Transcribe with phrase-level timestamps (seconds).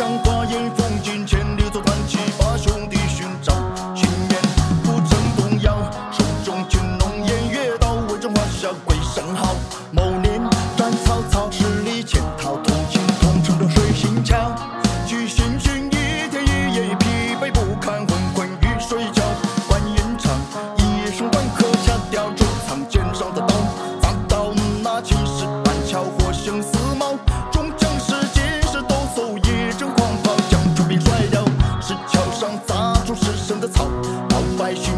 [0.00, 3.52] 想华阴锋剑，千里走单骑，把兄弟寻找，
[3.94, 4.40] 信念
[4.82, 5.76] 不曾动摇。
[6.10, 9.54] 手中青龙偃月刀，威震华夏鬼神号。
[9.90, 10.40] 某年
[10.74, 14.56] 战曹操，十里千淘淘尽，同成了水行枪。
[15.06, 19.22] 去行军一天一夜，疲惫不堪，昏昏欲睡觉。
[19.68, 20.32] 关云长
[20.78, 23.54] 一声断喝，吓掉这藏肩上的刀，
[24.00, 26.89] 砸到那青石板桥，活生死。
[33.30, 33.88] 此生的草
[34.30, 34.92] 老百姓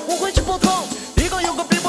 [0.00, 0.70] 不会去沟通。
[1.16, 1.81] 一个有个别。